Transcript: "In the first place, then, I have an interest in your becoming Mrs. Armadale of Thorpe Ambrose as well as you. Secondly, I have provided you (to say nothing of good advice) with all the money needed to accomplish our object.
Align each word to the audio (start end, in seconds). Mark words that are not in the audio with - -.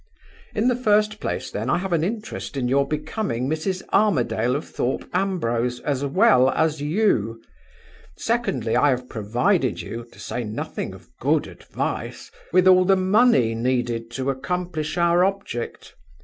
"In 0.55 0.67
the 0.67 0.75
first 0.75 1.19
place, 1.19 1.51
then, 1.51 1.69
I 1.69 1.77
have 1.77 1.93
an 1.93 2.03
interest 2.03 2.57
in 2.57 2.67
your 2.67 2.87
becoming 2.87 3.47
Mrs. 3.47 3.83
Armadale 3.93 4.55
of 4.55 4.65
Thorpe 4.67 5.07
Ambrose 5.13 5.79
as 5.81 6.03
well 6.03 6.49
as 6.49 6.81
you. 6.81 7.39
Secondly, 8.17 8.75
I 8.75 8.89
have 8.89 9.07
provided 9.07 9.79
you 9.83 10.05
(to 10.11 10.17
say 10.19 10.43
nothing 10.43 10.95
of 10.95 11.07
good 11.19 11.45
advice) 11.45 12.31
with 12.51 12.67
all 12.67 12.83
the 12.83 12.95
money 12.97 13.53
needed 13.53 14.09
to 14.13 14.31
accomplish 14.31 14.97
our 14.97 15.23
object. 15.23 15.93